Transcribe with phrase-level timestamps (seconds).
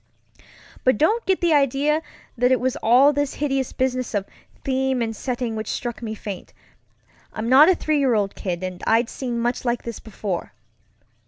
[0.83, 2.01] But don't get the idea
[2.35, 4.25] that it was all this hideous business of
[4.65, 6.53] theme and setting which struck me faint.
[7.33, 10.53] I'm not a three year old kid, and I'd seen much like this before.